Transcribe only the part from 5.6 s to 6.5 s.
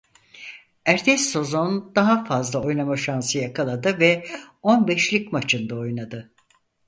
oynadı.